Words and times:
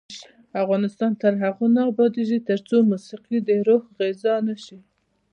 افغانستان 0.63 1.11
تر 1.21 1.33
هغو 1.43 1.65
نه 1.75 1.81
ابادیږي، 1.91 2.39
ترڅو 2.49 2.75
موسیقي 2.91 3.37
د 3.47 3.49
روح 3.67 3.83
غذا 3.97 4.35
نشي. 4.47 4.77